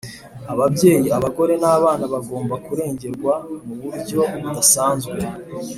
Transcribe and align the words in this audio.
ababyeyi 0.53 1.07
(abagore) 1.17 1.53
n’abana 1.61 2.05
bagomba 2.13 2.55
kurengerwa 2.65 3.33
mu 3.65 3.75
buryo 3.81 4.19
budasanzwe; 4.41 5.15